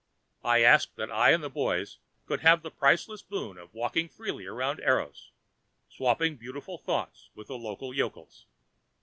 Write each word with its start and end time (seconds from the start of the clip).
I 0.43 0.63
asked 0.63 0.95
that 0.95 1.11
I 1.11 1.29
and 1.29 1.43
the 1.43 1.49
boys 1.51 1.99
could 2.25 2.39
have 2.39 2.63
the 2.63 2.71
priceless 2.71 3.21
boon 3.21 3.59
of 3.59 3.71
walking 3.75 4.09
freely 4.09 4.47
around 4.47 4.79
Eros, 4.79 5.29
swapping 5.89 6.37
beautiful 6.37 6.79
thoughts 6.79 7.29
with 7.35 7.45
the 7.49 7.55
local 7.59 7.93
yokels. 7.93 8.47